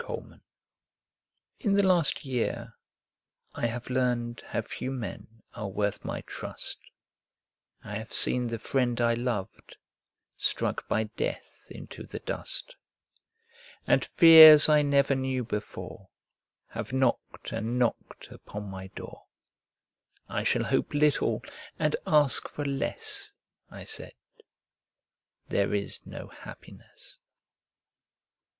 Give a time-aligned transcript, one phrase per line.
[0.01, 0.39] Red Maples
[1.59, 2.73] In the last year
[3.53, 6.79] I have learned How few men are worth my trust;
[7.83, 9.77] I have seen the friend I loved
[10.37, 12.75] Struck by death into the dust,
[13.85, 16.09] And fears I never knew before
[16.69, 19.27] Have knocked and knocked upon my door
[20.27, 21.43] "I shall hope little
[21.77, 23.33] and ask for less,"
[23.69, 24.13] I said,
[25.49, 27.19] "There is no happiness."